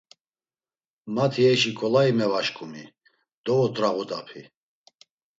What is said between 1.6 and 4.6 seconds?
ǩolai mevaşǩumi dovot̆rağudapi.